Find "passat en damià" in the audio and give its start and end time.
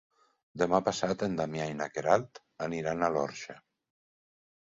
0.87-1.67